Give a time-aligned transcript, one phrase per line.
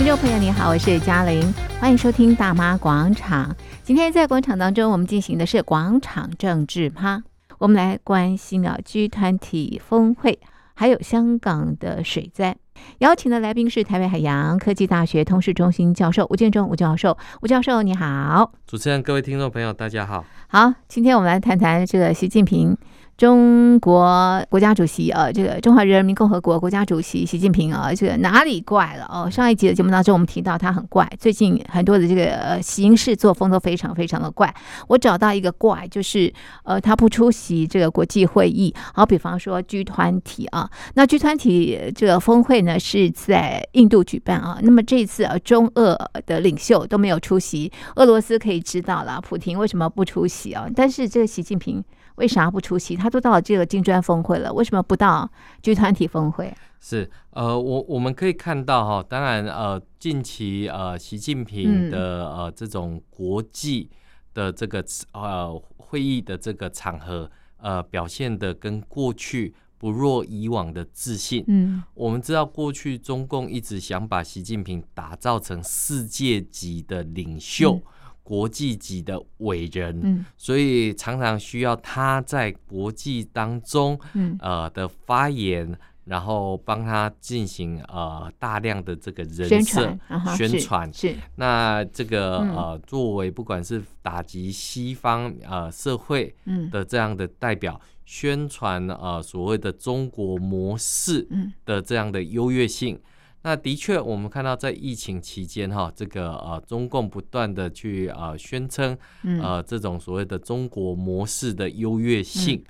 [0.00, 3.54] 听众朋友，你好，我是嘉玲，欢迎收听大妈广场。
[3.82, 7.22] 今天在广场当中，我们进行的是广场政治趴，
[7.58, 10.38] 我们来关心啊 G 团体峰会，
[10.72, 12.56] 还有香港的水灾。
[13.00, 17.18] 邀请的来宾是台北海洋科技大学通识中心教授吴建中吴教授。
[17.42, 18.54] 吴教授，你好。
[18.66, 20.24] 主持人，各位听众朋友，大家好。
[20.48, 22.74] 好，今天我们来谈谈这个习近平。
[23.20, 29.28] 中国国家主席呃，这个中华人民共和国国家主席习近平啊，这个哪里怪了哦？
[29.28, 34.54] 上一集的节目当中，我们提到他很怪，最近很多的这个呃行事作风都非常非常的怪。
[34.88, 36.32] 我找到一个怪，就是
[36.64, 38.74] 呃，他不出席这个国际会议。
[38.94, 44.58] 好，比方说 G 团体啊， 那 G 团体这个峰会呢是在印度举办啊。
[44.62, 50.66] 那么这一次啊，中俄的领袖都没有出席，俄罗斯可以知道了，普亭为什么不出席啊？
[50.74, 51.84] 但是这个习近平。
[52.20, 52.94] 为啥不出席？
[52.94, 55.28] 他都到了这个金砖峰会了，为什么不到
[55.62, 56.54] G 团体峰会？
[56.78, 63.88] 是呃，我我们可以看到哈，当然呃，近期呃，习近平的呃这种国际
[64.34, 71.42] 的这个呃会议的这个场合呃表现的跟过去不若以往的自信。
[71.48, 77.74] 嗯，我们知道过去中共一直想把习近平打造成世界级的领袖。
[77.74, 77.82] 嗯
[78.22, 89.98] 国际级的伟人，嗯，所以常常需要他在国际当中，嗯，呃的发言，然后帮他进行呃大量的这个人设
[90.36, 96.34] 宣传，是那这个呃作为不管是打击西方呃社会
[96.70, 101.26] 的这样的代表，宣传呃所谓的中国模式
[101.64, 103.00] 的这样的优越性。
[103.42, 108.96] 那的确，我们看到在疫情期间，哈，这个呃，中共不断的去呃宣称，
[109.42, 112.62] 呃，这种所谓的中国模式的优越性，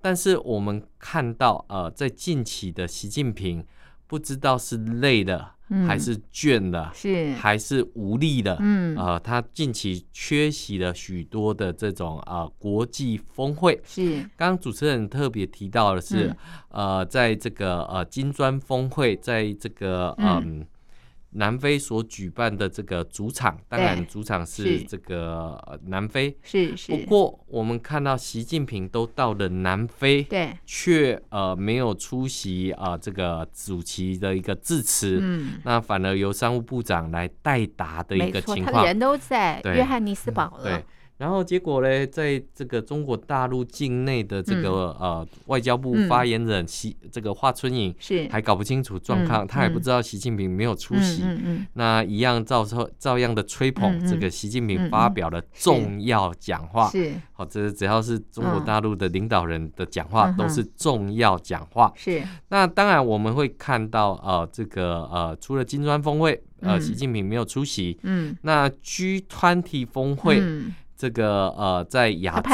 [0.00, 3.66] 但是我们看到呃，在近期的习近平，
[4.06, 5.53] 不知道是累了。
[5.86, 7.32] 还是倦了，是。
[7.32, 14.18] 还是无力的，嗯，呃，他近期缺席了许多的这种啊、呃、国际峰会，是。
[14.36, 16.28] 刚刚主持人特别提到的是，
[16.70, 20.42] 嗯、呃，在这个呃金砖峰会，在这个嗯。
[20.44, 20.66] 嗯
[21.34, 26.36] 南非所举办的这个主场，当然主场是这个南非。
[26.42, 26.92] 是是。
[26.92, 35.18] 不过我们看到习近平都到了南非，对，却呃没有出席啊、呃、这个主席的一个致辞。
[35.20, 35.60] 嗯。
[35.64, 38.82] 那反而由商务部长来代答的一个情况。
[38.82, 40.64] 他人都在约翰尼斯堡了。
[40.64, 40.84] 对。
[41.16, 51.22] 然后结果呢，在这个中国大陆境内的这个、嗯、呃外交部发言人习、嗯、这个华春莹是还搞不清楚状况，嗯、他还不知道习近平没有出席，
[51.74, 57.12] 那一样照说照样的吹捧这个习近平发表了重要讲话，是。
[57.32, 62.22] 好，这只要是中国大陆的领导人的讲话都是重要讲话，是。
[62.48, 70.42] 那当然我们会看到呃这个呃除了金砖峰会呃习近平没有出席，嗯，那 G 团体峰会。
[71.04, 72.48] 嗯这个呃，在亚洲，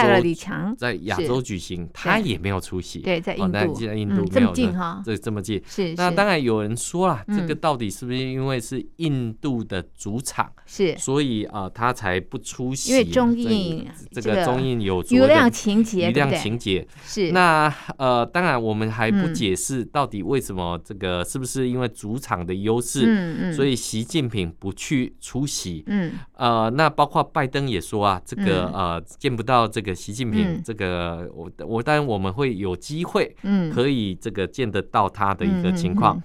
[0.76, 2.98] 在亚洲举行，他也没有出席。
[2.98, 5.62] 对，在印度，那既然印度没有这么近哈，这这么近。
[5.68, 12.90] 是，那当然有人说了，这个到底是不是因为是印度的主场，是，所以啊，他才不出席？
[12.90, 17.30] 因为中印这个中印有瑜亮情节，余量情节是。
[17.30, 25.84] 那呃，当然我们还不解释到底为什么这个是不是因为主场的优势，嗯嗯，所以习近平不去出席。
[25.86, 28.50] 嗯，呃，那包括拜登也说啊，这个。
[28.50, 36.20] 这个呃见不到这个习近平，嗯、这个我我当然我们会有机会，嗯，可以这个见得到他的一个情况，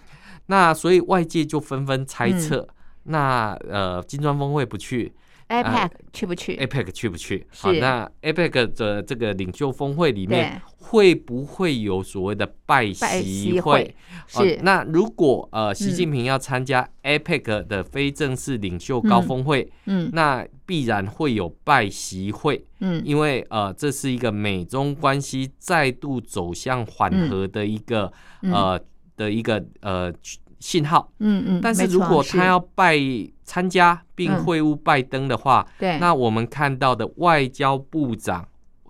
[0.48, 2.68] 那所以外界就纷纷猜测，嗯、
[3.04, 5.14] 那呃金砖峰会不去。
[5.50, 7.46] APEC 去不去？APEC 去不去？
[7.52, 13.96] 好，那 APEC 的这个领袖峰会里面会不会有所谓的拜习会？
[14.28, 14.60] 是。
[14.64, 28.80] 那如果呃习近平要参加 APEC 的非正式领袖高峰会，嗯，那必然会有拜习会，嗯，因为呃这是一个美中关系再度走向缓和的一个呃
[29.16, 30.12] 的一个呃。
[30.58, 32.98] 信号，嗯嗯，但是如果他要拜
[33.46, 38.46] 参加并会晤拜登的话，对，那我们看到的外交部长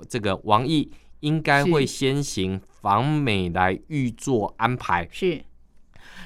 [0.09, 5.07] 这个王毅应该会先行访美来预做安排。
[5.11, 5.43] 是，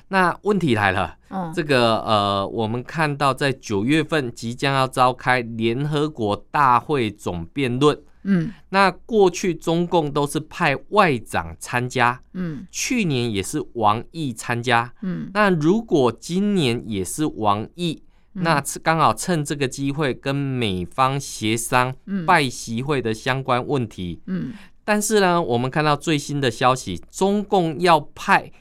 [0.09, 1.17] 那问题来了，
[1.53, 7.99] 这个呃，我们看到在九月份即将要召开联合国大会总辩论。
[8.23, 21.93] 嗯，那过去中共都是派外长参加，嗯，去年也是王毅参加，嗯，那如果今年也是王毅，嗯、那刚好趁这个机会跟美方协商
[22.25, 24.53] 拜习会的相关问题，嗯，
[24.85, 28.51] 但是呢，我们看到最新的消息，中共要派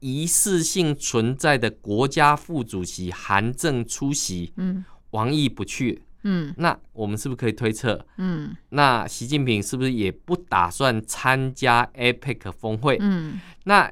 [0.00, 12.96] 一次性存在的国家副主席韩正出席，嗯，王毅不去，嗯，那我们是不是可以推测，嗯，那习近平是不是也不打算参加 APEC 峰会？
[13.00, 13.90] 嗯，那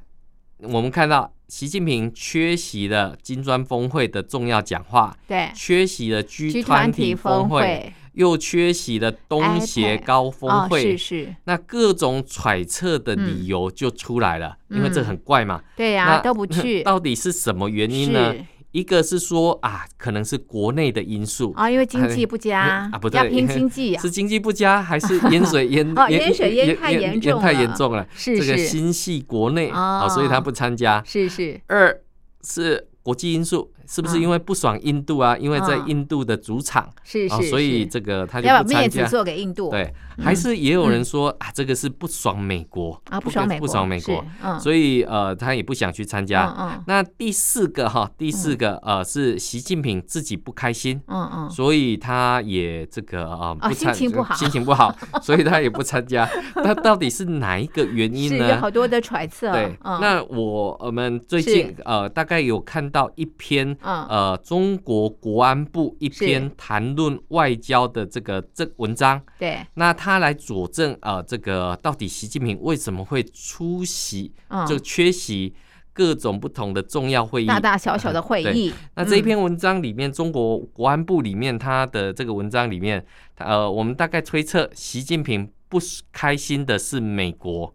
[0.59, 7.93] 我们看到习近平缺席了金砖峰会的重要讲话，对，缺席了 G 团体峰会。
[8.15, 15.61] 又缺席了东协高峰会，是是，那各种揣测的理由就出来了，因为这很怪嘛。
[15.77, 18.35] 对呀，都不去， 到底是什么原因呢？
[18.75, 21.53] 一个是说啊，可能是国内的因素。
[21.57, 22.61] 啊，因为经济不佳。
[22.93, 27.41] 啊，不对，要拼经济啊，是经济不佳还是淹水淹 淹水淹太严重了？
[27.41, 31.01] 太严重了，是这个心系国内啊，所以他不参加。
[31.07, 31.97] 是是，二
[32.43, 33.73] 是国际因素。
[33.87, 35.37] 是不是因为不爽印度啊？
[35.37, 38.55] 因为在印度的主场，是是，所以这个他就不参加。
[38.55, 39.71] 要把面子做给印度。
[39.71, 44.25] 对，还是也有人说啊，这个是不爽美国啊，不爽美国，不爽美国。
[44.61, 46.83] 所以呃，他也不想去参加。
[46.87, 56.29] 那第四个哈，第四个呃是习近平自己不开心，嗯嗯，所以他也这个啊不参，心情不好，心情不好， 所以他也不参加。
[56.57, 58.51] 那到底是哪一个原因呢？
[58.51, 59.53] 有好多的揣测。
[59.53, 63.74] 对，那我我们最近呃大概有看到一篇。
[63.83, 74.33] 呃，中国国安部一篇谈论外交的这个这文章，对，那他来佐证呃，这个到底习近平为什么会出席，
[74.67, 75.55] 就缺席
[75.93, 78.73] 各种不同的重要会议，大大小小的会议。
[78.97, 83.05] 那这一篇文章里面，中国国安部里面他的这个文章里面，
[83.39, 85.79] 呃，我们大概推测，习近平不
[86.13, 87.73] 开心的是美国，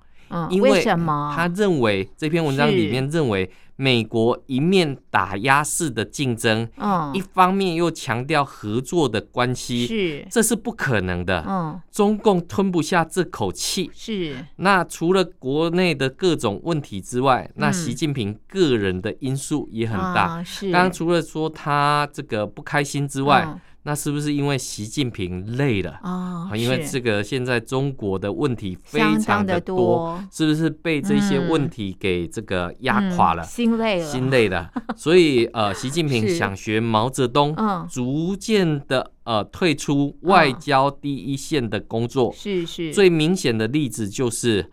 [0.49, 1.33] 因为什么？
[1.35, 3.49] 他认为这篇文章里面认为。
[3.81, 14.35] 美国一面打压式的竞争，嗯，一方面又强调合作的关系，是，这是不可能的，嗯，中共吞不下这口气，是。
[14.57, 20.69] 那除了国内的各种问题之外，那习近平个人的因素也很大，是。
[20.73, 23.47] 刚刚除了说他这个不开心之外，
[23.83, 26.51] 那是不是因为习近平累了啊？
[26.53, 33.43] 因为这个现在中国的问题非常的多，是不是被这些问题给这个压垮了？
[33.43, 34.69] 心累了，心累了。
[34.97, 37.55] 所以呃，习近平想学毛泽东，
[37.89, 42.33] 逐渐的呃退出外交第一线的工作。
[42.33, 42.93] 是是。
[42.93, 44.69] 最明显的例子就是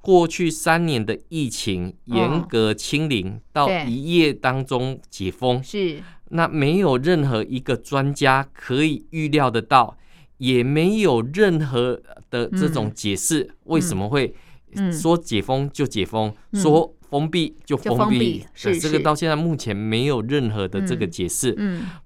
[0.00, 5.62] 过去三年的疫情严格清零，到一夜当中解封。
[5.62, 6.02] 是。
[6.30, 9.96] 那没有任何一个专家可以预料得到，
[10.38, 12.00] 也没有任何
[12.30, 14.34] 的这种解释，为什么会
[14.92, 18.44] 说解封就解封，说封闭就封闭？
[18.54, 21.56] 是这个到现在目前没有任何的这个解释。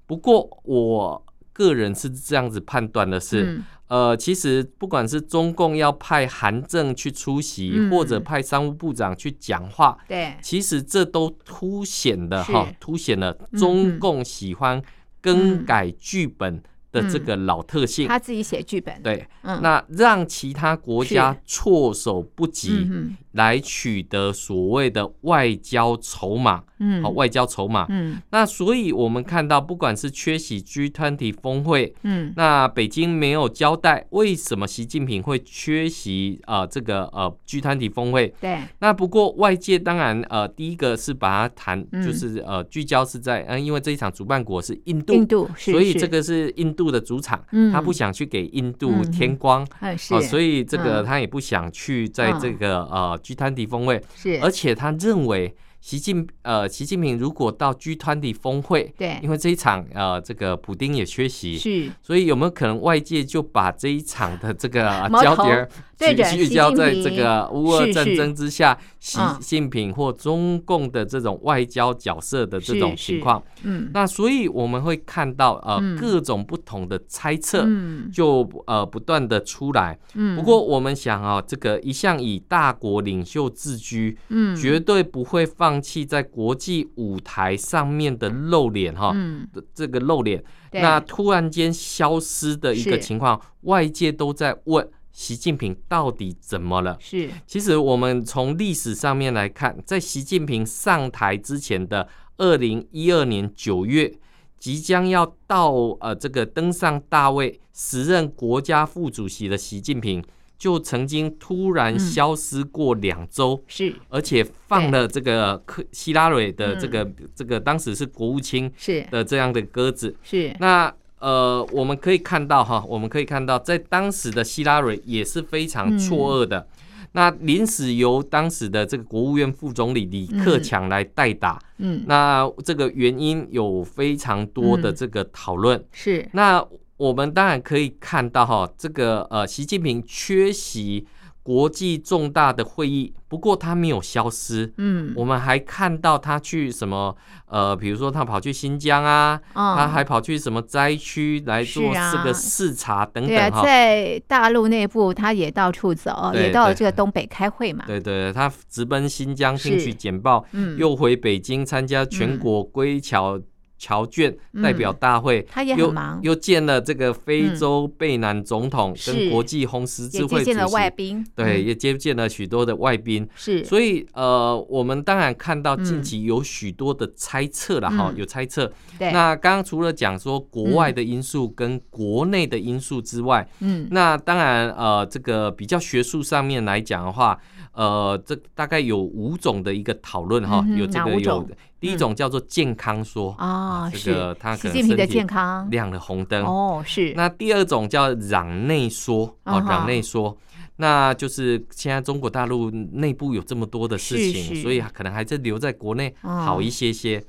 [0.06, 3.62] 不过我个人是这样子判断的是。
[3.86, 14.82] 呃，其实不管是中共要派韩正去出席，嗯、或者派商务部长去讲话，对，其实这都凸显的哈，凸显了中共喜欢
[15.20, 16.62] 更改剧本
[16.94, 18.08] 的这个老特性。
[18.08, 22.88] 他自己写剧本，对，嗯、那让其他国家措手不及。
[23.34, 53.20] 来取得所谓的外交筹码，嗯，好，外交筹码，嗯，那所以我们看到，不管是缺席 G20 峰会，嗯，那北京没有交代为什么习近平会缺席啊、呃，这个呃 G20 峰会，对，那不过外界当然呃，第一个是把它谈，就是呃聚焦是在，嗯，因为这一场主办国是印度，印度，所以这个是印度的主场，嗯，他不想去给印度添光，嗯，是，所以这个他也不想去在这个呃。
[53.24, 54.02] G20 峰会。
[54.14, 65.68] 是，而且他认为习近呃习近平如果到 G20 峰会，对，因为这一场呃这个普丁也缺席，是，所以有没有可能外界就把这一场的这个焦点？
[65.96, 77.66] 聚焦在这个乌俄战争之下，习近平或中共的这种外交角色的这种情况，嗯，那所以我们会看到呃各种不同的猜测，
[78.12, 94.88] 就呃不断的出来，嗯，不过我们想啊，这个一向以大国领袖自居，嗯，绝对不会放弃在国际舞台上面的露脸哈，嗯，这个露脸，那突然间消失的一个情况，外界都在问。
[95.14, 96.96] 习近平到底怎么了？
[96.98, 104.12] 是，其实我们从历史上面来看，在习近平上台之前的二零一二年九月，
[104.58, 110.20] 即将要到呃这个登上大位，时任国家副主席的习近平，
[110.58, 119.00] 就曾经突然消失过两周，是，而且放了这个克希拉蕊的这个这个当时是国务卿是。
[119.12, 120.52] 的这样的鸽子，是。
[120.58, 120.92] 那。
[121.24, 126.58] 呃，我们可以看到哈，我们可以看到，在当时的希拉蕊也是非常错愕的。
[126.58, 131.58] 嗯、那临时由当时的这个国务院副总理李克强来代打。
[131.78, 135.78] 嗯，那这个原因有非常多的这个讨论。
[135.78, 136.28] 嗯、是。
[136.32, 136.62] 那
[136.98, 141.06] 我们当然可以看到哈，这个呃，习近平缺席。
[141.44, 144.72] 国际重大的会议，不过他没有消失。
[144.78, 147.14] 嗯，我们还看到他去什么？
[147.46, 153.28] 呃，比如说他跑去新疆啊，哦、他还跑去什么灾区来做这个视察等等。
[153.28, 157.84] 对啊，在大陆内部，他也到处走，也到了这个东北开会嘛。
[157.86, 163.38] 对对，他直奔新疆听取简报，嗯，又回北京参加全国归侨。
[163.84, 173.28] 侨眷代表大会，他也很忙，又见了这个非洲贝南总统，跟国际红十字会主席，也接见了外宾，对，也接见了许多的外宾。
[173.34, 178.72] 是，所以呃，我们当然看到近期有许多的猜测了哈，有猜测。
[178.98, 187.38] 对，那刚刚除了讲说国外的因素跟国内的因素之外，嗯，那当然呃，这个比较学术上面来讲的话。
[187.74, 191.48] 呃，这大概有五种的一个讨论哈，有这个有
[191.80, 195.68] 第一种叫做健康说啊，这个他可能习近平的健康？
[195.70, 196.44] 亮了红灯。
[196.44, 197.12] 哦，是。
[197.14, 200.38] 那第二种叫攘内说啊，攘内说，
[200.76, 207.24] 那就是现在中国大陆内部有这么多的事情，所以可能还是留在国内好一些些。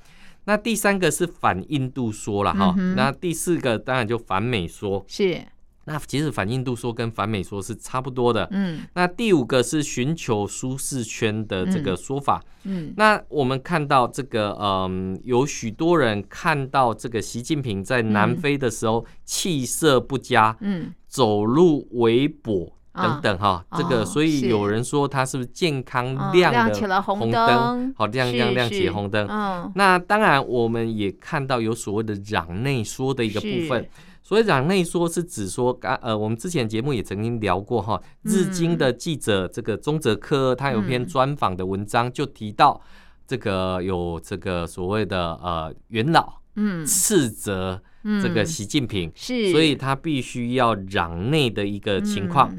[0.45, 5.03] 那第三个是反印度说了哈，那第四个当然就反美说。
[5.07, 5.41] 是。
[5.87, 8.81] 那其实反印度说跟反美说是差不多的，嗯。
[8.95, 12.91] 那第五个是寻求舒适圈的这个说法，嗯。
[12.97, 29.27] 那我们看到这个，嗯，有许多人看到这个习近平在南非的时候气色不佳，嗯，走路微跛等等哈，这个所以有人说他是不是健康亮了红灯，好亮亮亮起红灯。
[29.29, 29.71] 嗯。
[29.75, 33.87] 那当然我们也看到有所谓的攘内说的一个部分。
[34.27, 42.81] 所以攘内说是指说，刚呃，我们之前节目也曾经聊过哈，日经的记者这个中泽科，他有篇专访的文章，就提到
[43.27, 47.79] 这个有这个所谓的呃元老，嗯，斥责
[48.19, 52.51] 这个习近平，是，所以他必须要攘内的一个情况。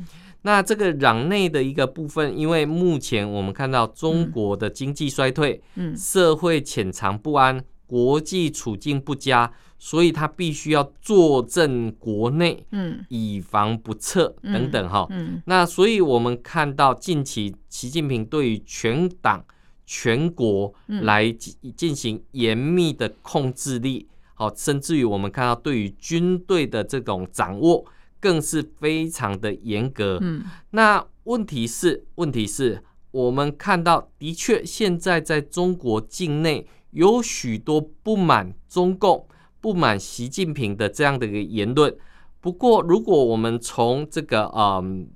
[0.42, 9.52] 那这个攘内的一个部分，因为目前我们看到中国的经济衰退，嗯，社会潜藏不安，国际处境不佳。
[9.78, 19.45] 所以他必须要坐镇国内，嗯，以防不测等等哈，嗯，那所以我们看到近期习近平对于全党
[19.85, 21.30] 全国来
[21.76, 27.85] 进行严密的控制力，好，甚至于我们看到对于军队的这种掌握
[28.18, 39.28] 更是非常的严格，嗯，那问题是，问题是，我们看到的确现在在中国境内有许多不满中共。
[39.60, 41.94] 不满习近平的这样的一个言论，
[42.40, 45.08] 不过如果我们从这个嗯，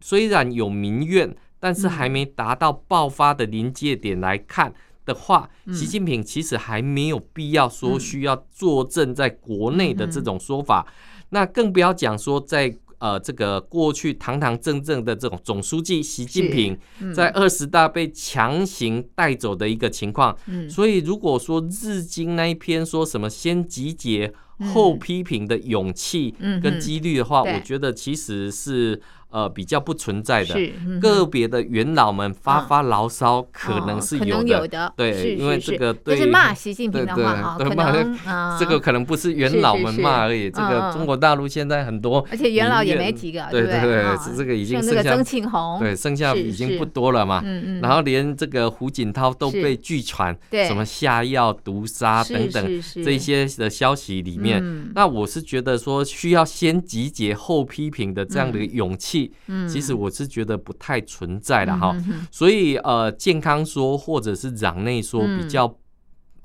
[0.00, 4.72] 虽然有民怨，但是还没达到爆发的临界点来看
[5.04, 10.86] 的话，习近平其实还没有必要说需要坐镇在国内的这种说法，
[11.30, 12.76] 那更不要讲说在。
[12.98, 16.78] 呃，这个过去堂堂正正的这种总书记习近平，
[17.14, 20.36] 在二十大被强行带走的一个情况，
[20.68, 24.32] 所以如果说日经那一篇说什么先集结
[24.72, 29.00] 后批评的勇气跟几率的话，我觉得其实是。
[29.30, 30.54] 呃，比较不存在的，
[31.00, 34.90] 个别的元老们发发牢骚，可能是有的，有的。
[34.96, 38.18] 对，因为这个对，是骂习近平的话，可能
[38.58, 43.80] 这个可能不是元老们骂而已，这个中国大陆现在很多，而且元老也没几个，对对？
[43.80, 44.04] 对，
[44.34, 47.44] 这个已经剩下，曾庆红，对，剩下已经不多了嘛，
[47.82, 50.34] 然后连这个胡锦涛都被据传
[50.66, 59.17] 什么下药毒杀等等这些的消息里面，那我是觉得说需要先集结后批评的这样的勇气。
[59.46, 61.96] 嗯，其实我是觉得不太存在的哈，
[62.30, 65.78] 所以呃，健康说或者是攘内说比较，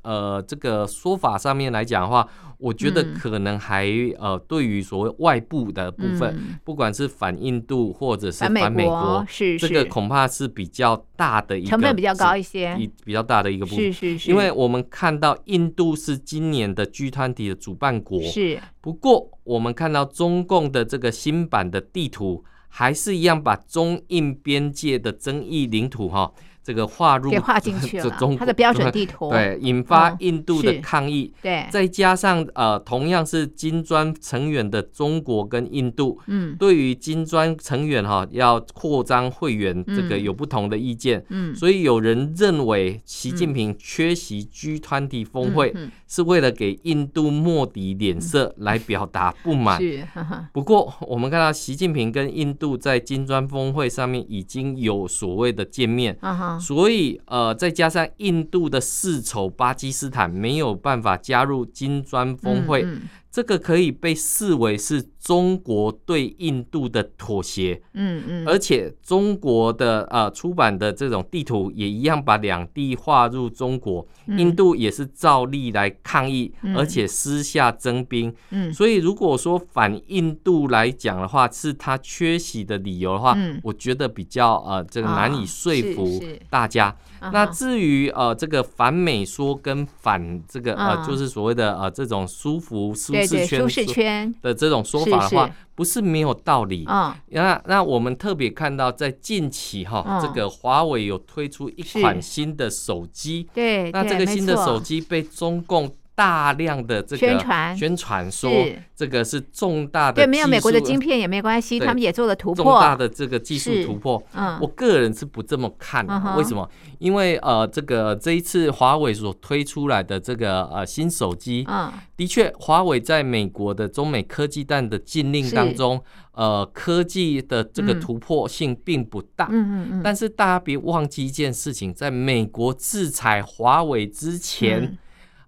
[0.03, 2.27] 呃，这个说法上面来讲的话，
[2.58, 3.88] 我觉得可能还
[4.20, 22.44] 呃，对于所谓外部的部分，不管是反印度或者是反美国，是这个恐怕是比较大的一个成本比较高一些，比比较大的一个部分，是是是，因为我们看到印度是今年的 G 团体的主办国，是，不过我们看到中共的这个新版的地图。
[22.75, 45.74] 还是一样把中印边界的争议领土哈这个划入给划进去了，中它的标准地图，对，引发印度的抗议，哦、对，再加上呃，同样是金砖成员的中国跟印度，嗯，对于金砖成员哈要扩张会员这个有不同的意见，嗯，所以有人认为习近平缺席 G20 峰会
[46.08, 49.82] 是为了给印度莫迪脸色来表达不满。
[49.82, 50.08] 是，
[50.53, 56.17] 不过我们看到习近平跟印度在金砖峰会上面已经有所谓的见面。
[56.60, 62.83] 所以，呃，再加上印度的世仇巴基斯坦没有办法加入金砖峰会。
[62.83, 63.01] 嗯嗯
[63.34, 86.22] 这个可以被视为是中国对印度的妥协，嗯嗯，而且中国的呃出版的这种地图也一样把两地划入中国，印度也是照例来抗议，而且私下征兵，嗯，所以如果说反印度来讲的话，是他缺席的理由的话，我觉得比较呃这个难以说服
[86.52, 86.96] 大家。
[87.32, 93.13] 那至于呃这个反美说跟反这个呃就是所谓的呃这种舒服舒
[93.48, 94.34] 舒适圈。
[94.42, 96.86] 的这种说法的话，不是没有道理。
[96.86, 103.48] 啊，那那我们特别看到，在近期哈，这个华为有推出一款新的手机。
[103.53, 108.51] 对，那这个新的手机被中共大量的这个宣传，宣传说
[108.96, 110.17] 这个是重大的。
[110.17, 112.63] 对，没有美国的晶片也没关系，他们也做了突破。
[112.63, 116.36] 重大的这个技术突破，嗯，我个人是不这么看的。
[116.38, 116.70] 为什么？
[117.00, 126.00] 因为呃，这个这一次华为所推出来的这个呃新手机，嗯，的确，华为在美国的中美科技战的禁令当中，
[126.34, 129.48] 呃，科技的这个突破性并不大。
[129.50, 130.01] 嗯嗯嗯。
[130.03, 134.96] 但是大家别忘记一件事情，在美国制裁华为之前。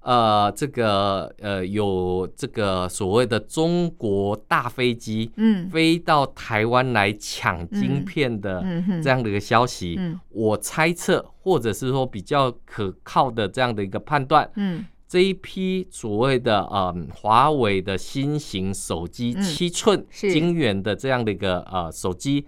[0.05, 8.63] 呃，这个呃，有这个所谓的中国大飞机，嗯，飞到台湾来抢晶片的
[9.03, 22.45] 这样的一个消息，嗯，我猜测或者是说比较可靠的这样的一个判断，嗯，这一批所谓的呃华为的新型手机七寸晶圆的这样的一个呃手机，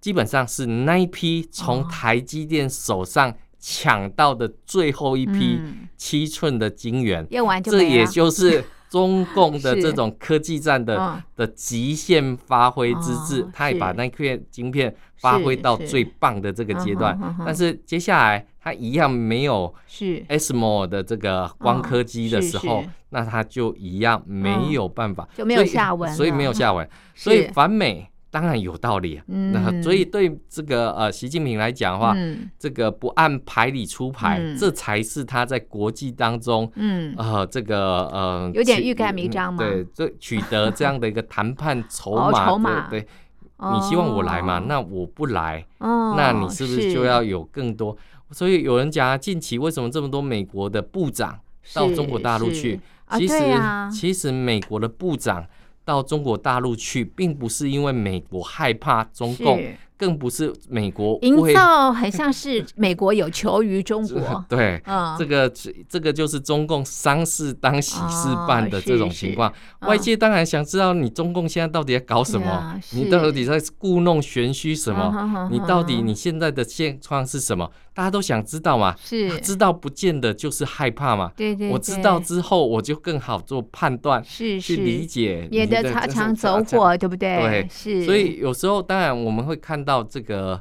[0.00, 3.36] 基本上是那一批从台积电手上。
[3.68, 5.60] 抢到的最后一批
[5.96, 7.26] 七寸的晶圆，
[7.64, 17.18] 这也就是 中共的这种科技战的的极限发挥之至，他也把那片晶片发挥到最棒的这个阶段。
[17.44, 19.74] 但是接下来他一样没有
[20.28, 28.08] SMO 的这个光刻机的时候，那他就一样没有办法，就没有下文，所以没有下文， 所以反美。
[28.36, 32.14] 当然有道理啊，那所以对这个呃习近平来讲的话，
[32.58, 37.14] 这个不按牌理出牌，这才是他在国际当中，嗯。
[37.16, 47.96] 呃这个呃有点欲盖弥彰嘛，对，这取得这样的一个谈判筹码，对，你希望我来嘛，那我不来，那你是不是就要有更多？
[48.32, 51.38] 所以有人讲啊，近期为什么这么多美国的部长
[51.72, 52.78] 到中国大陆去？
[53.16, 53.34] 其实
[53.90, 55.46] 其实美国的部长。
[55.86, 59.62] 到中国大陆去，并不是因为美国害怕中共。
[59.98, 64.44] 更不是美国营造，很像是美国有求于中国。
[64.46, 64.82] 对，
[65.18, 65.50] 这个
[65.88, 69.50] 这个就是中共丧事当喜事办的这种情况。
[69.80, 75.48] 外界当然想知道你中共现在到底在搞什么，你到底在故弄玄虚什么？
[75.50, 77.70] 你到底你现在的现状是什么？
[77.94, 78.94] 大家都想知道嘛。
[79.02, 81.32] 是，知道不见得就是害怕嘛。
[81.34, 87.38] 对对，我知道之后我就更好做判断，是去理解，免得擦枪走火，对不对？
[87.38, 88.04] 对，是。
[88.04, 89.85] 所以有时候当然我们会看。
[89.86, 90.60] 到这个，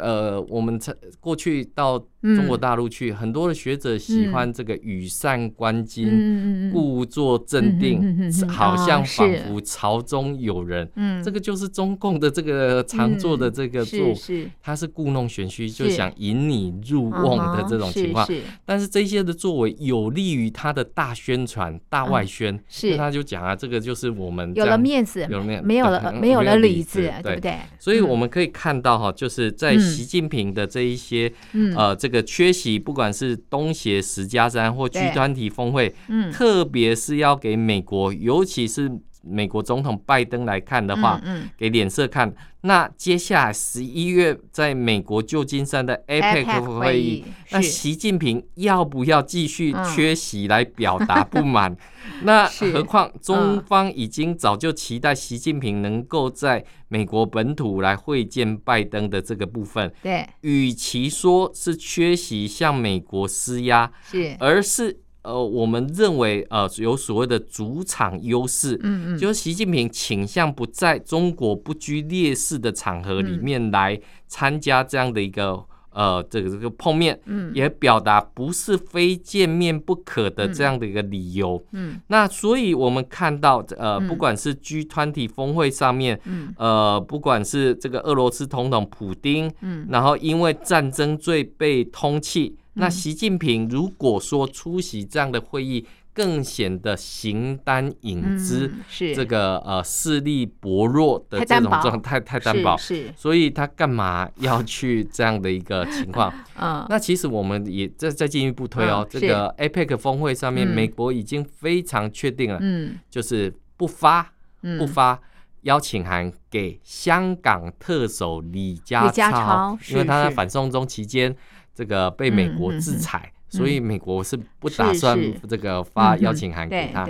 [0.00, 0.78] 呃，我们
[1.20, 2.02] 过去到。
[2.20, 8.02] 中国大陆去，很多的学者喜欢这个羽扇纶巾，故作镇定，
[8.48, 10.90] 好像仿佛朝中有人。
[10.96, 14.12] 嗯，这个就是中共的这个常做的这个做，
[14.60, 18.28] 他是故弄玄虚，就想引你入瓮的这种情况。
[18.64, 22.58] 但是这些的作为有利于他的大宣传、大外宣。
[22.68, 27.58] 是，他就讲啊，这个就是我们有了面子，有了面，没有了没有了里子，对不对？
[27.78, 31.32] 所以我们可以看到哈，就是在习近平的这一些
[31.76, 32.08] 呃这。
[32.08, 38.90] 个缺席，不管是东协十加三或 G 团体峰会，嗯，特别是要给美国，尤其是
[39.22, 42.32] 美国总统拜登来看的话，嗯，给脸色看。
[42.62, 51.76] 那接下来十一月在美国旧金山的 APEC 会议，那习近平要不要继续缺席来表达不满？
[52.22, 59.92] 那何况中方已经早就期待习近平能够在美国本土来会见拜登的这个部分。
[60.02, 65.00] 对，与其说是缺席向美国施压，是，而是。
[65.28, 81.62] 呃，我们认为呃有所谓的主场优势，嗯嗯，就是习近平倾向不在中国不居劣势的场合里面来参加这样的一个呃这个这个碰面，嗯，也表达不是非见面不可的这样的一个理由。
[81.72, 95.86] 嗯，那所以我们看到呃，不管是 G20 峰会上面，嗯，呃，不管是这个俄罗斯总统普丁，嗯，然后因为战争罪被通缉，那习近平如果说出席这样的会议。
[96.14, 99.14] 更显得形单影只，嗯、是。
[99.14, 106.32] 这个呃势力薄弱的这种状态太单薄，是，所以他干嘛要去这样的一个情况？
[106.60, 115.20] 嗯，那其实我们也再再进一步推哦，嗯、这个 APEC 峰会上面，美国已经非常确定了，嗯，就是不发、嗯、不发
[115.62, 121.36] 邀请函给香港特首李家超，李家超因为他在反送中期间
[121.78, 123.32] 这个被美国制裁。
[123.50, 127.08] 所以美国是不打算这个发邀请函给他。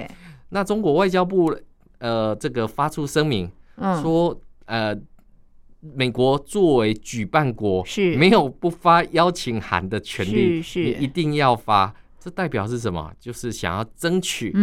[0.50, 1.52] 那中国外交部
[1.98, 3.50] 呃这个发出声明
[4.00, 4.96] 说，呃，
[5.80, 11.92] 美国作为举办国是没有不发邀请函的权利，你一定要发。
[12.20, 13.12] 这代表是什么？
[13.18, 14.54] 就是想要争取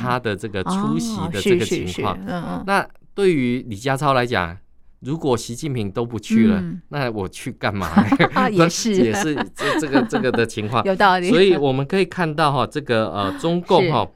[0.00, 2.16] 他的这个出席的这个情况。
[2.64, 4.56] 那对于李家超来讲。
[5.04, 7.88] 如果习近平都不去了，嗯、那我去干嘛？
[8.50, 8.94] 也是。
[8.94, 11.28] 也是这这个 这个的情况，有道理。
[11.28, 14.08] 所以我们可以看到哈，这个呃中共哈，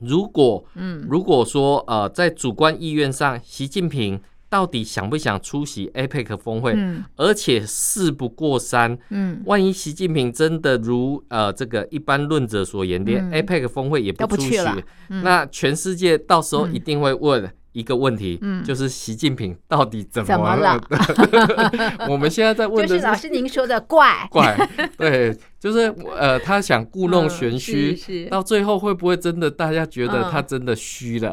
[0.00, 1.04] 如果嗯。
[1.08, 14.58] 如果说呃在主观意愿上，习近平到底想不想出席 APEC 峰会，嗯、而且事不过三，嗯，万一习近平真的如呃这个一般论者所言，连 APEC 峰会也不出席，
[15.08, 17.50] 嗯、那全世界到时候一定会问。
[17.74, 20.80] 一个问题，嗯，就是习近平到底怎么了？
[22.08, 24.26] 我们现在在问的是，就是老师您说的怪。
[24.30, 24.56] 怪，
[24.96, 31.30] 对，就是呃，他想故弄玄虚，到最后会不会真的大家觉得他真的虚了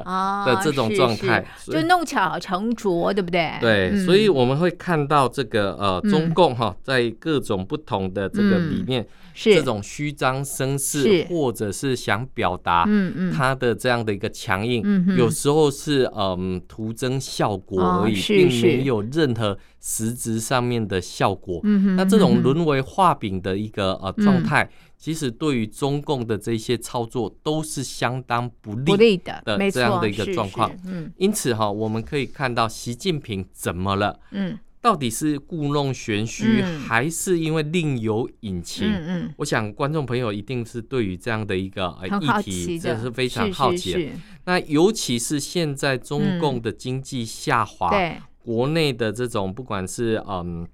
[0.48, 1.46] 的这种状态？
[1.65, 3.58] 就弄巧成拙，对不对？
[3.60, 9.06] 对，所以我们会看到这个呃，中共哈，在各种不同的这个里面。
[9.34, 12.86] 是这种虚张声势，或者是想表达
[13.34, 14.84] 他的这样的一个强硬，
[15.15, 21.62] 有时候是嗯徒增效果而已，哦、并没有任何实质上面的效果。
[21.63, 30.72] 嗯、那这种沦为画饼的一个呃状态，嗯、其实对于中共的这些操作都是相当不利的这样的一个状况。
[30.86, 34.20] 嗯、因此哈，我们可以看到习近平怎么了？
[34.32, 34.58] 嗯。
[34.84, 38.88] 到底是故弄玄虚，还是因为另有隐情？
[38.88, 44.10] 嗯嗯，我想观众朋友一定是对于这样的一个议题，这是非常好奇的。
[44.46, 47.92] 那尤其是现在中共的经济下滑，
[48.40, 50.68] 国内的这种不管是嗯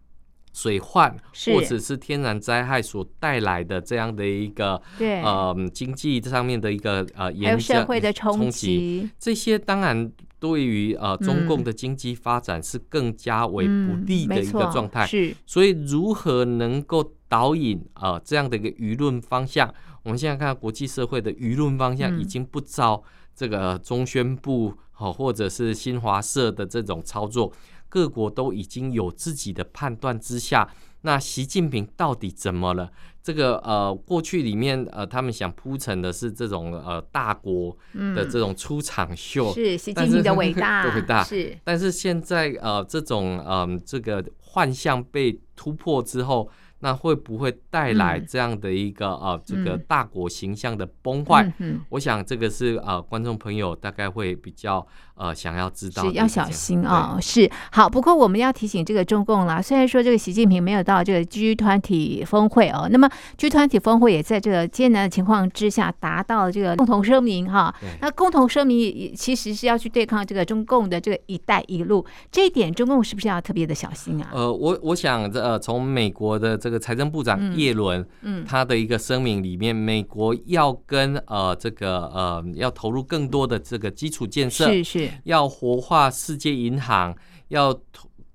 [0.57, 1.15] 水患，
[1.45, 10.11] 或者是天然灾害所带来的这样的一个呃经济上面的一个呃严重的冲击，这些当然。
[10.39, 19.67] 对于呃中共的经济发展是更加为不利的一个状态，是，所以如何能够导引呃这样的一个舆论方向？
[20.03, 23.01] 我们现在看到国际社会的舆论方向已经不照
[23.35, 27.51] 这个中宣部哦或者是新华社的这种操作，
[27.97, 30.69] 各国都已经有自己的判断之下，
[31.01, 32.91] 那习近平到底怎么了？
[33.23, 37.75] 这个呃，过去里面呃，他们想铺陈的是这种呃大国
[38.15, 41.57] 的这种出场秀，嗯、是习近平的伟 大，伟大是。
[41.63, 46.47] 但是现在呃，这种嗯、呃，这个幻象被突破之后。
[46.79, 51.51] 那会不会带来这样的一个呃这个大国形象的崩坏？
[51.89, 54.85] 我想这个是呃观众朋友大概会比较
[55.17, 57.17] 呃想要知道，是要小心啊。
[57.21, 67.73] 是好，不过我们要提醒这个中共啦，虽然说这个习近平没有到这个 G 团体峰会哦，那么 G 团体峰会也在这个艰难的情况之下达到了这个共同声明哈。
[68.01, 74.29] 那共同声明也其实是要去对抗这个中共的这个“一带一路”，这一点中共是不是要特别的小心啊？
[74.33, 76.57] 呃，我我想呃从美国的。
[76.57, 87.15] 这个财政部长叶伦，嗯，他的一个声明里面，美国要跟呃这个呃要投入更多的这个基础建设，是是，要活化世界银行，
[87.49, 87.77] 要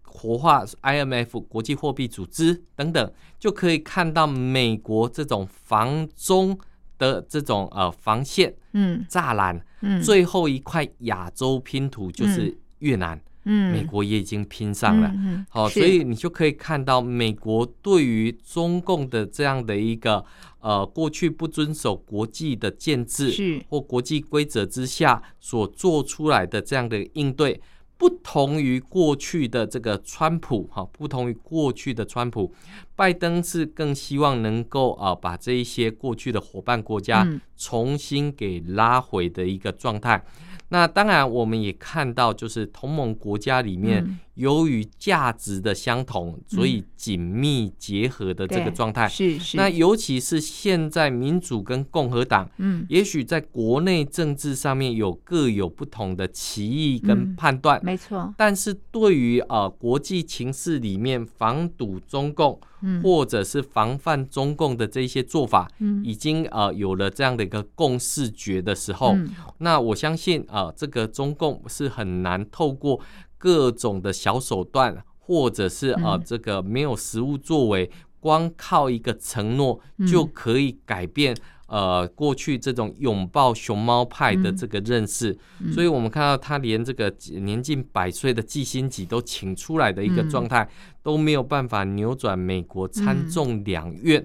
[0.02, 6.58] 活化 IMF 国际货币组织等等，就可以看到美国这种防中
[6.98, 13.16] 的这种呃防线，嗯，栅栏，嗯，最后一块亚洲拼图就是越南。
[13.16, 15.12] 嗯，美国也已经拼上了，
[15.48, 20.24] 好，所以你就可以看到美国对于中共的这样的一个
[20.60, 27.60] 呃过去不遵守国际的建制或国际规则之下所做出来的这样的应对，
[27.96, 32.52] 不同于过去的这个川普哈，不同于过去的川普，
[32.94, 37.26] 拜登是更希望能够啊把这一些过去的伙伴国家
[37.56, 40.24] 重新给拉回的一个状态。
[40.72, 49.08] 那当然，我们也看到，就是同盟国家里面，由于价值的相同，嗯、所以紧密结合的这个状态。
[49.08, 49.56] 是是。
[49.56, 57.86] 那尤其是现在民主跟共和党，嗯，也许在国内政治上面有各有不同的歧义跟判断、嗯。
[57.86, 58.34] 没错。
[58.36, 70.64] 但是对于呃国际情势里面防堵中共，嗯，或者是防范中共的这些做法，嗯，已经呃有了这样的一个共识觉的时候，嗯、那我相信啊。
[70.64, 73.00] 呃这个中共是很难透过
[73.42, 85.36] 各种的小手段，或者是呃，这个没有实物作为，光靠一个承诺就可以改变呃过去这种拥抱熊猫派的这个认识。
[85.74, 90.68] 所以我们看到他连这个年近百岁的季辛吉都请出来的一个状态，
[91.02, 94.24] 都没有办法扭转美国参众两院。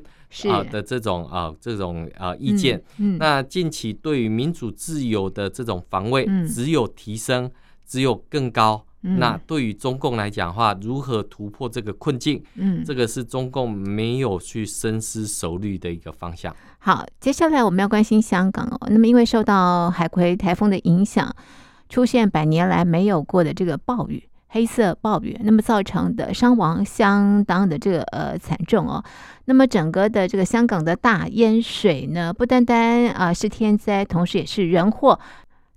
[0.50, 2.84] 啊的这种啊这种啊意见，
[3.18, 7.52] 那近期对于民主自由的这种防卫只有提升，嗯、
[7.88, 8.86] 只有更高。
[9.04, 12.44] 嗯、那对于中共来讲的话，如何突破这个困境？
[12.56, 16.56] 嗯，这个是中共没有去深思熟虑的一个方向。
[16.80, 18.88] 好，接下来我们要关心香港哦。
[18.90, 21.34] 那么因为受到海葵台风的影响，
[21.90, 24.24] 出现百年来没有过的这个暴雨。
[24.50, 29.04] 黑色暴雨，那么造成的伤亡相当的这个呃惨重哦。
[29.44, 35.20] 那么整个的这个香港的大淹水呢，不单单啊、呃、是天灾，同时也是人祸。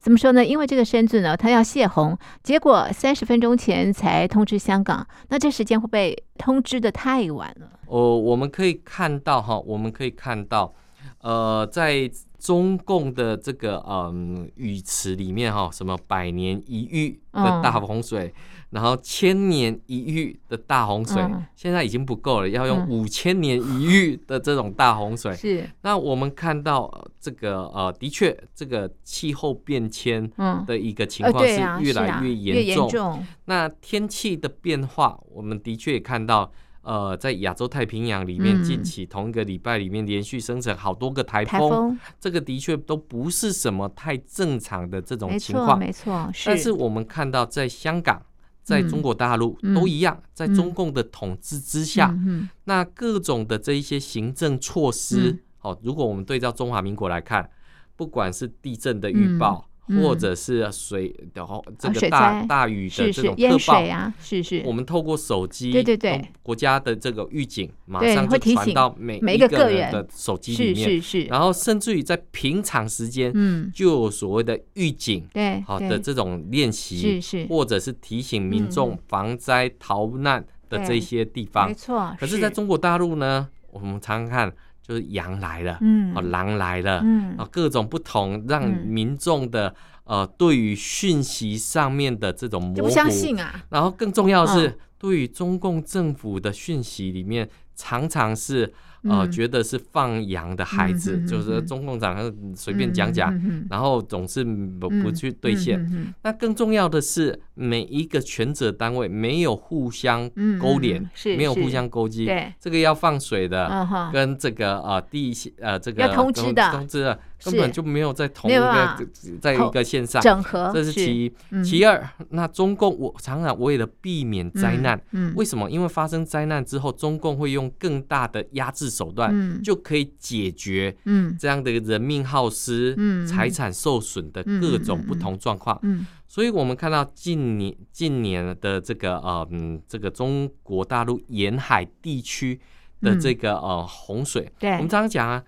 [0.00, 0.42] 怎么说呢？
[0.42, 7.68] 因为这个深圳呢，它要泄洪，结果三十分钟前才通知香港，那这时间会被通知的太晚了。
[7.86, 10.74] 哦，我们可以看到哈，我们可以看到，
[11.20, 18.28] 呃，在中共的这个嗯语词里面哈，什么百年一遇的大洪水。
[18.28, 18.32] 哦
[18.70, 25.34] 然后千年一遇的大洪水，嗯、现在已经不够了，要用五千年一遇的这种大洪水。
[25.34, 25.70] 是、嗯。
[25.82, 30.30] 那我们看到这个呃，的确，这个气候变迁
[30.68, 32.88] 的一个情况是越来越严重。
[32.88, 33.26] 嗯呃啊啊、严重。
[33.46, 36.52] 那天气的变化，我们的确也看到，
[36.82, 45.76] 呃，在亚洲太平洋里面，近期同一个礼拜里面连续生成好多个台风，台风这个的确都不是什么太正常的这种情况。
[45.76, 46.42] 没错，没错。
[46.46, 48.22] 但是我们看到在香港。
[48.70, 52.16] 在中国大陆都一样，在中共的统治之下，
[52.64, 57.50] 那各种的这一些行政措施，好，如果我们对照中华民国来看，
[57.96, 59.69] 不管是地震的预报。
[59.98, 71.22] 或者是水然后这个大大雨的这种特报啊，是是，我们透过手机，对对对，国家的这个预警，马上就传到每一个人的手机里面，是是。
[71.22, 82.14] 是，然后甚至于在平常时间，嗯，就有所谓的预警，对，好的这种练习，是是，或者是提醒民众防灾逃难的这些地方，没错。
[82.18, 84.52] 可是在中国大陆呢，我们常常看。
[84.90, 89.72] 就是羊来了，嗯，狼来了，嗯，啊，各种不同，让民众的
[90.02, 93.64] 呃，对于讯息上面的这种模糊，不相信啊。
[93.68, 98.74] 然后更重要的是，对于中共政府的讯息里面，常常是。
[99.04, 106.14] 呃，觉得是放羊的孩子，嗯、就是中共党随便讲讲，嗯、然后总是不不去兑现。
[106.22, 112.30] 那更重要的是，每一个权责单位没有互相勾连，没有互相勾稽。
[112.58, 117.18] 这个要放水的，嗯、跟这个呃地呃这个要通知的，通知的。
[117.44, 119.06] 根本就没有在同一个，
[119.40, 121.32] 在一个线上整合，这是其一。
[121.62, 125.00] 其二，那中共我常常为了避免灾难，
[125.34, 125.70] 为什么？
[125.70, 130.94] 因为发生灾难之后，中共会用更大的压制手段，就可以解决
[131.38, 135.80] 这样的人命耗失、财产受损的各种不同状况。
[136.28, 142.60] 所以我们看到近年近年的这个呃嗯这个中国大陆沿海地区
[143.00, 145.42] 的这个呃洪水，我们常常讲啊，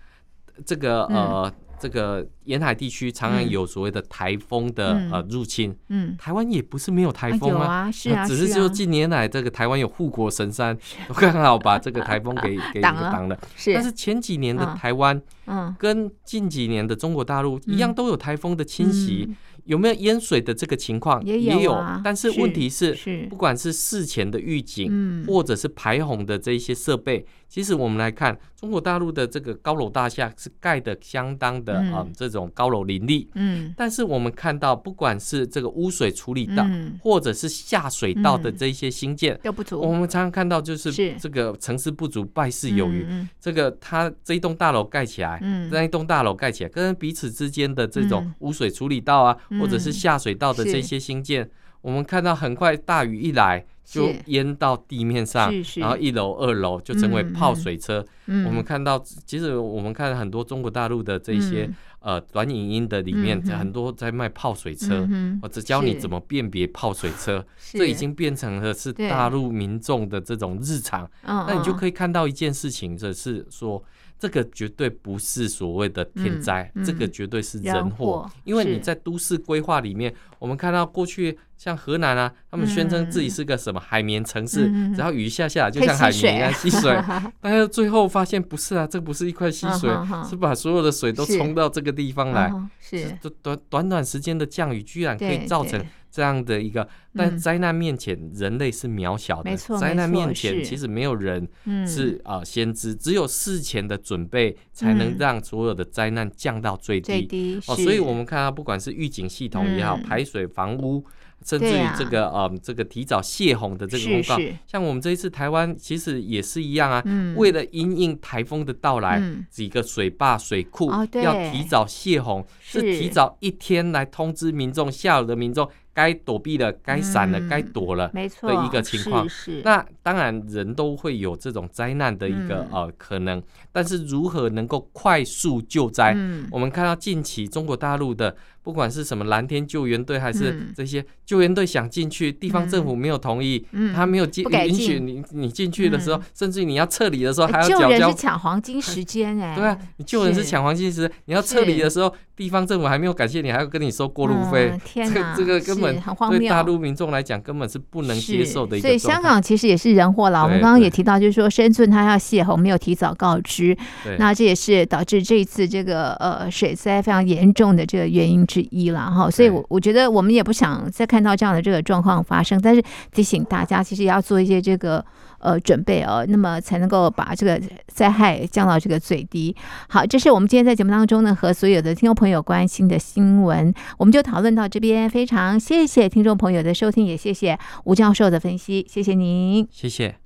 [0.65, 1.53] 这个呃。
[1.83, 10.79] 这个沿海地区常常有所谓的台风的呃入侵，嗯，台湾也不是没有台风啊，是啊，只是就近年来这个台湾有护国神山，
[11.17, 13.75] 刚好把这个台风给 给挡了，是。
[13.75, 19.35] 但是前几年的台湾，嗯，跟近几年的中国大陆一样，都有台风的侵袭。
[19.65, 21.25] 有没有淹水的这个情况？
[21.25, 33.29] 也有，也有，但是问题是，是不管是事前的预警，嗯、或者是排洪的这一些设备，其实我们来看，中国大陆的这个高楼大厦是盖的相当的啊、嗯嗯，这种高楼林立。
[33.35, 39.81] 嗯，但是我们看到，不管是这个污水处理道，嗯、或者是下水道的这一些新建，都不足。
[39.81, 43.03] 我们常常看到，就是这个成事不足，败事有余。
[43.03, 49.37] 是这个它这一栋大楼盖起来，嗯、那一栋大楼盖起来，跟彼此之间的这种污水处理道啊。
[49.61, 51.49] 或者是下水道的这些新建，
[51.81, 53.65] 我们看到很快大雨一来。
[53.85, 58.03] 就淹到地面上，然后一楼、二楼就成为泡水车。
[58.27, 61.69] 我们看到，其实我们看很多中国大陆的这些
[62.03, 65.09] 呃短影音的里面，很多在卖泡水车，
[65.41, 67.45] 我只教你怎么辨别泡水车。
[67.73, 71.11] 这已经变成了是大陆民众的这种日常。
[71.23, 73.83] 那你就可以看到一件事情，就是说。
[74.19, 78.31] 这个绝对不是所谓的天灾，嗯嗯、这个绝对是人祸。
[78.45, 87.01] 因为你在都市规划里面，我们看到过去像河南啊，他们宣称自己是个什么海绵城市，嗯、只要雨下下来就像海绵一样吸水。
[87.41, 89.89] 但是最后发现不是啊，这不是一块吸水，
[90.29, 92.53] 是把所有的水都冲到这个地方来。
[92.81, 93.17] 是。
[93.41, 95.81] 短短短时间的降雨，居然可以造成。
[96.15, 99.51] 这样的一个，但灾难面前，人类是渺小的。
[99.51, 101.49] 没错，灾难面前，其实没有人
[101.87, 107.07] 是啊先知，只有事前的准备，才能让所有的灾难降到最低。
[107.07, 111.03] 最低哦，所以我们看到，不管是预警系统也好，排水房屋，
[111.45, 117.03] 甚至于这个呃这个提早泄洪的这个公告，像我们这一次台湾其实也是一样啊。
[117.37, 123.03] 为了因应台风的到来，几个水坝水库要提早泄洪，是。
[123.03, 125.69] 提早一天来通知民众，下游的民众。
[125.95, 129.27] 该躲避的，该闪的，该躲了，没错的一个情况。
[129.65, 136.17] 那当然，人都会有这种灾难的一个呃可能，但是如何能够快速救灾？
[136.51, 138.37] 我们看到近期中国大陆的。
[138.65, 147.89] 不管是什么蓝天救援队，还是这些救援队想进去，地方政府没有同意，他没有进允许你你进去的时候，甚至于你要撤离的时候，还要缴交。
[147.89, 154.73] 救人是抢黄金时间哎， 对啊，你救人是抢黄金时间，你要撤离的时候，地方政府还没有感谢你，还要跟你收过路费。
[154.85, 158.89] 天哪，这个根本对大陆民众来讲根本是不能接受的一个。
[158.89, 160.43] 所以香港其实也是人祸了。
[160.43, 163.77] 我们刚刚也提到，就是说深圳它要泄洪没有提早告知，
[164.19, 175.05] 那这也是导致这一次这个呃水灾非常严重的这个原因之一了哈，所以，我我觉得我们也不想再看到这样的这个状况发生，但是提醒大家，其实也要做一些这个
[175.43, 179.55] 呃准备哦，那么才能够把这个灾害降到这个最低。
[179.89, 185.11] 好，这是我们今天在节目当中呢，和所有的听众朋友关心的新闻，我们就讨论到这边。
[185.11, 190.22] 非常谢谢听众朋友的收听，也谢谢吴教授的分析，谢谢您，谢谢。